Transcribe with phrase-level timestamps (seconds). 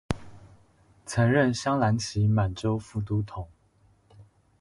[1.05, 3.47] 曾任镶蓝旗满洲副都统。